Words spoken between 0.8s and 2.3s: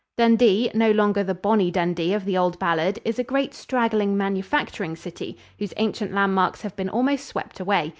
longer the "Bonnie Dundee" of